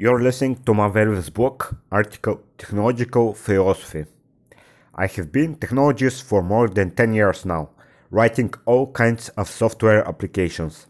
[0.00, 4.04] You're listening to Marvel's book, article Technological Philosophy.
[4.94, 7.70] I have been technologist for more than 10 years now,
[8.12, 10.86] writing all kinds of software applications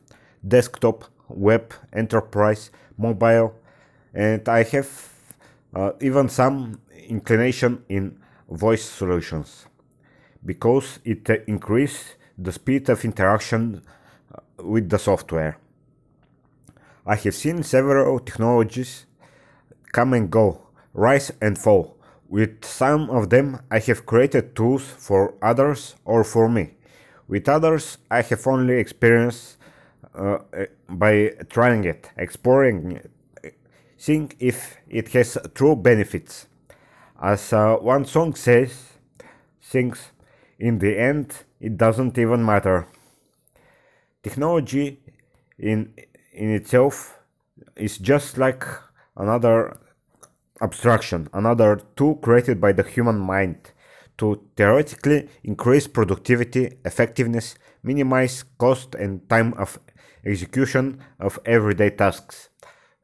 [0.46, 3.54] desktop, web, enterprise, mobile,
[4.12, 4.90] and I have
[5.74, 6.78] uh, even some
[7.08, 8.18] inclination in
[8.50, 9.64] voice solutions
[10.44, 13.80] because it uh, increases the speed of interaction
[14.34, 15.56] uh, with the software.
[17.08, 19.06] I have seen several technologies
[19.92, 21.96] come and go, rise and fall.
[22.28, 26.74] With some of them, I have created tools for others or for me.
[27.26, 29.56] With others, I have only experienced
[30.14, 30.40] uh,
[30.86, 33.00] by trying it, exploring
[33.42, 33.54] it,
[33.96, 36.46] seeing if it has true benefits.
[37.22, 38.92] As uh, one song says,
[39.62, 40.12] things
[40.58, 42.86] in the end, it doesn't even matter.
[44.22, 45.00] Technology
[45.58, 45.94] in
[46.32, 47.18] in itself
[47.76, 48.64] is just like
[49.16, 49.78] another
[50.60, 53.72] abstraction, another tool created by the human mind
[54.18, 59.78] to theoretically increase productivity, effectiveness, minimize cost and time of
[60.24, 62.48] execution of everyday tasks,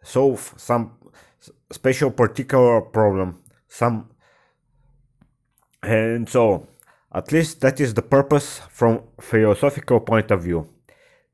[0.02, 0.92] solve some
[1.70, 4.10] special particular problem, some
[5.82, 6.66] and so.
[7.12, 10.68] At least that is the purpose from philosophical point of view.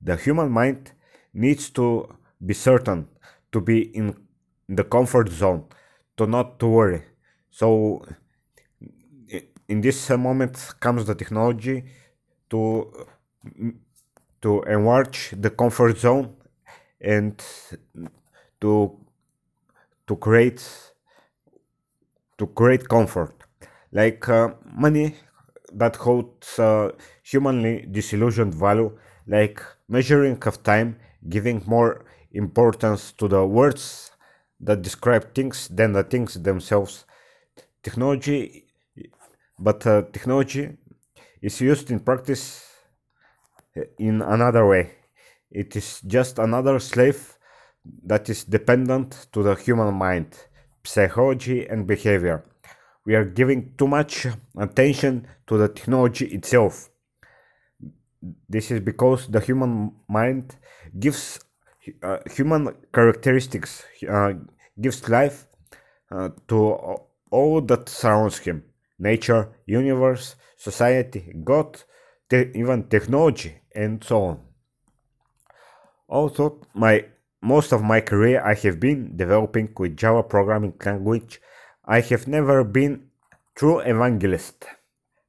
[0.03, 0.93] The human mind
[1.33, 2.09] needs to
[2.45, 3.09] be certain
[3.53, 4.15] to be in
[4.69, 5.65] the comfort zone
[6.17, 7.03] to not to worry.
[7.51, 8.03] So
[9.69, 11.85] in this moment comes the technology
[12.51, 12.93] to
[14.43, 16.35] to enlarge the comfort zone
[17.01, 17.43] and
[18.61, 18.99] to
[20.07, 20.63] to create
[22.39, 23.35] to create comfort.
[23.93, 25.17] Like uh, money
[25.73, 26.91] that holds uh,
[27.23, 30.97] humanly disillusioned value like measuring of time
[31.29, 34.11] giving more importance to the words
[34.61, 37.05] that describe things than the things themselves.
[37.83, 38.67] Technology,
[39.59, 40.77] but uh, technology
[41.43, 42.67] is used in practice
[43.77, 44.93] uh, in another way.
[45.51, 47.39] It is just another slave
[48.05, 50.37] that is dependent to the human mind,
[50.85, 52.45] psychology, and behavior.
[53.07, 54.27] We are giving too much
[54.57, 56.91] attention to the technology itself
[58.49, 60.57] this is because the human mind
[60.99, 61.41] gives
[62.03, 64.33] uh, human characteristics, uh,
[64.81, 65.47] gives life
[66.11, 66.59] uh, to
[67.31, 68.65] all that surrounds him
[68.99, 71.83] nature, universe, society, God,
[72.29, 74.41] te- even technology, and so on.
[76.09, 77.05] Also, my
[77.41, 81.41] most of my career I have been developing with Java programming language.
[81.85, 83.09] I have never been
[83.55, 84.67] true evangelist.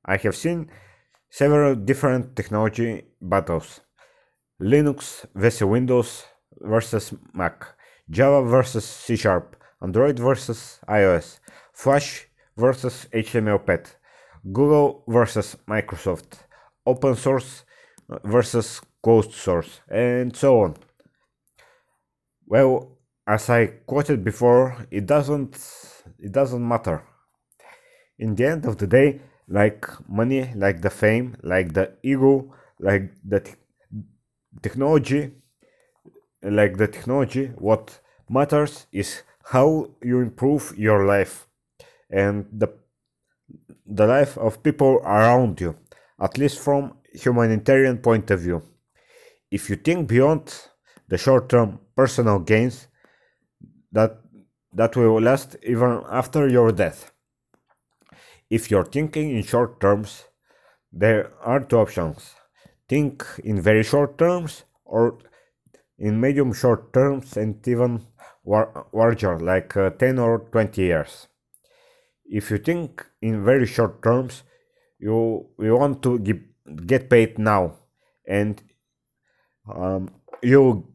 [0.06, 0.70] I have seen
[1.32, 3.80] several different technology battles
[4.62, 6.26] Linux vs Windows
[6.60, 7.66] versus Mac,
[8.10, 11.40] Java versus C Sharp, Android versus iOS,
[11.74, 13.96] Flash versus HTML5,
[14.52, 16.44] Google versus Microsoft,
[16.86, 17.64] open source
[18.24, 20.76] versus closed source, and so on.
[22.46, 25.58] Well, as I quoted before, it doesn't
[26.20, 27.04] it doesn't matter.
[28.20, 33.12] In the end of the day, like money, like the fame, like the ego, like
[33.24, 33.44] the
[34.62, 35.32] technology,
[36.42, 41.48] like the technology, what matters is how you improve your life
[42.10, 42.70] and the
[43.86, 45.76] the life of people around you,
[46.20, 48.62] at least from humanitarian point of view.
[49.52, 50.44] If you think beyond
[51.10, 52.88] the short-term personal gains,
[53.92, 54.18] that
[54.74, 57.12] that will last even after your death
[58.52, 60.26] if you're thinking in short terms,
[60.92, 62.36] there are two options.
[62.90, 65.18] Think in very short terms or
[65.98, 68.06] in medium short terms and even
[68.46, 71.28] larger, like uh, 10 or 20 years.
[72.26, 74.44] If you think in very short terms,
[75.00, 76.20] you, you want to
[76.86, 77.78] get paid now
[78.28, 78.62] and
[79.74, 80.10] um,
[80.44, 80.94] you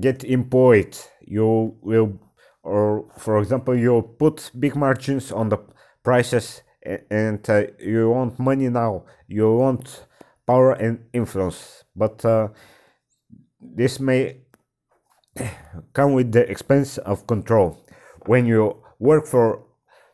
[0.00, 0.96] get employed.
[1.20, 2.18] You will,
[2.62, 5.58] or for example, you put big margins on the
[6.04, 6.62] prices
[7.10, 10.06] and uh, you want money now you want
[10.46, 11.84] power and influence.
[11.96, 12.48] But uh,
[13.60, 14.38] this may
[15.92, 17.84] come with the expense of control.
[18.26, 19.64] When you work for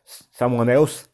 [0.05, 1.07] someone else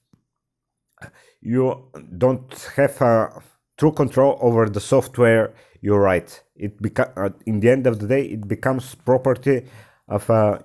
[1.42, 3.30] you don't have uh,
[3.78, 6.44] true control over the software you write.
[6.56, 9.66] It beca- uh, in the end of the day it becomes property
[10.08, 10.60] of uh,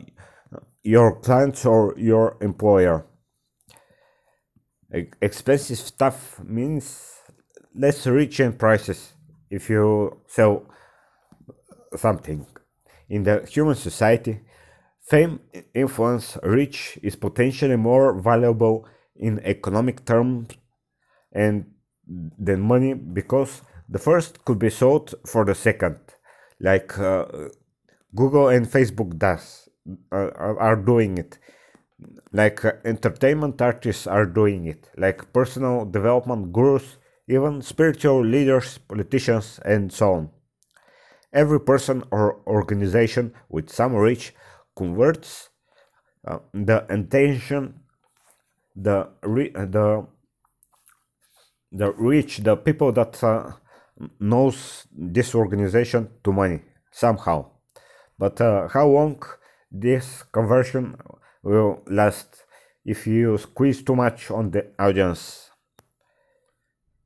[0.82, 3.04] your clients or your employer
[5.20, 7.14] expensive stuff means
[7.74, 9.12] less rich in prices
[9.50, 10.64] if you sell
[11.96, 12.46] something.
[13.08, 14.40] In the human society,
[15.02, 15.40] Fame,
[15.74, 18.86] influence, reach is potentially more valuable
[19.16, 20.48] in economic terms
[21.32, 21.66] and
[22.38, 25.98] than money because the first could be sold for the second,
[26.60, 27.26] like uh,
[28.14, 29.68] Google and Facebook does
[30.12, 31.38] uh, are doing it,
[32.32, 36.96] like uh, entertainment artists are doing it, like personal development gurus,
[37.28, 40.30] even spiritual leaders, politicians, and so on.
[41.32, 44.34] Every person or organization with some reach
[44.76, 45.48] converts
[46.26, 47.80] uh, the intention,
[48.76, 50.06] the re- the
[51.72, 53.52] the reach, the people that uh,
[54.20, 56.60] knows this organization to money
[56.90, 57.46] somehow.
[58.18, 59.22] But uh, how long
[59.70, 60.96] this conversion
[61.42, 62.44] will last
[62.84, 65.50] if you squeeze too much on the audience?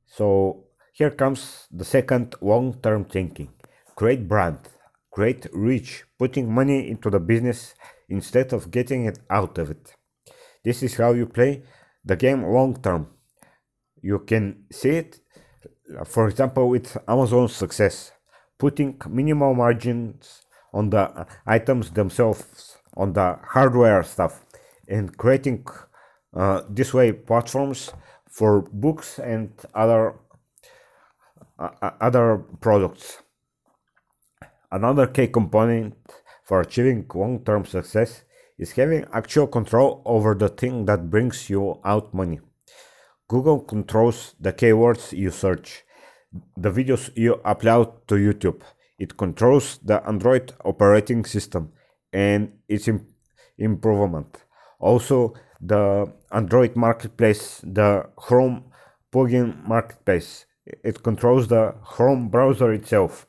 [0.05, 3.49] So here comes the second long-term thinking.
[3.95, 4.59] Create brand,
[5.11, 7.75] create reach, putting money into the business
[8.09, 9.95] instead of getting it out of it.
[10.63, 11.63] This is how you play
[12.03, 13.07] the game long term.
[14.01, 15.19] You can see it,
[16.05, 18.11] for example, with Amazon's success,
[18.57, 20.41] putting minimal margins
[20.73, 24.43] on the items themselves, on the hardware stuff,
[24.89, 25.65] and creating
[26.35, 27.93] uh, this way platforms
[28.29, 30.15] for books and other
[31.59, 33.23] uh, other products.
[34.71, 35.95] Another key component
[36.43, 38.23] for achieving long-term success
[38.57, 42.39] is having actual control over the thing that brings you out money.
[43.27, 45.83] Google controls the keywords you search,
[46.55, 48.61] the videos you upload to YouTube.
[48.99, 51.71] It controls the Android operating system
[52.13, 53.07] and its Im-
[53.57, 54.43] improvement.
[54.79, 58.65] Also, the Android marketplace, the Chrome
[59.11, 60.45] plugin marketplace.
[60.65, 63.27] It controls the Chrome browser itself.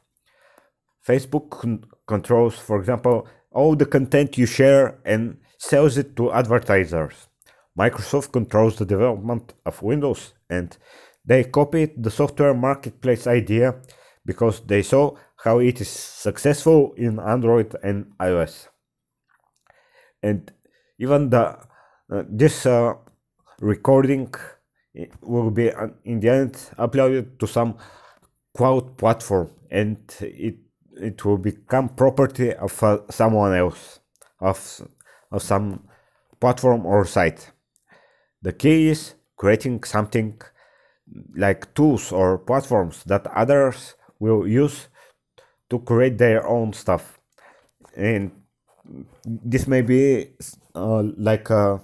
[1.07, 7.29] Facebook con- controls, for example, all the content you share and sells it to advertisers.
[7.79, 10.77] Microsoft controls the development of Windows and
[11.25, 13.77] they copied the software marketplace idea
[14.25, 18.69] because they saw how it is successful in Android and iOS.
[20.23, 20.53] And
[20.99, 21.59] even the
[22.11, 22.95] uh, this uh,
[23.61, 24.33] recording
[25.21, 27.77] will be uh, in the end uploaded to some
[28.57, 30.57] cloud platform and it
[31.01, 34.01] it will become property of uh, someone else
[34.41, 34.81] of
[35.31, 35.87] of some
[36.41, 37.53] platform or site
[38.43, 40.41] the key is creating something
[41.37, 44.89] like tools or platforms that others will use
[45.71, 47.19] to create their own stuff
[47.97, 48.33] and
[49.25, 50.29] this may be
[50.75, 51.79] uh, like uh,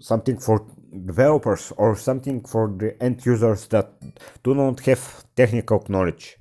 [0.00, 0.66] something for
[1.06, 3.92] developers or something for the end users that
[4.44, 6.36] do not have technical knowledge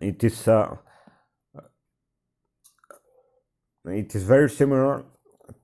[0.00, 0.76] it is uh,
[3.86, 5.04] it is very similar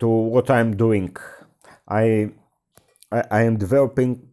[0.00, 1.16] to what I'm doing.
[1.88, 2.32] I
[3.12, 4.29] I, I am developing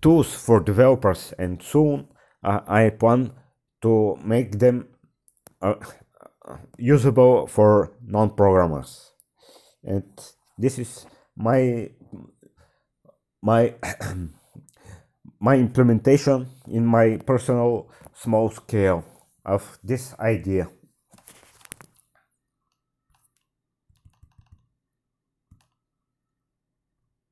[0.00, 2.08] tools for developers, and soon
[2.42, 3.32] uh, I plan
[3.82, 4.88] to make them
[5.62, 5.74] uh,
[6.78, 9.12] usable for non-programmers.
[9.84, 10.04] And
[10.58, 11.06] this is
[11.36, 11.90] my
[13.42, 13.74] my
[15.40, 19.04] my implementation in my personal small scale
[19.44, 20.68] of this idea.